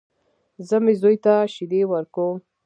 زه 0.67 0.75
مې 0.83 0.93
زوی 1.01 1.17
ته 1.25 1.33
شيدې 1.53 1.81
ورکوم. 1.93 2.35